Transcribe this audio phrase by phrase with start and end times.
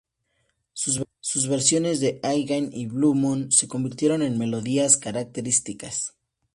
[0.73, 6.15] Sus versiones de "Again" y "Blue Moon" se convirtieron en melodías características.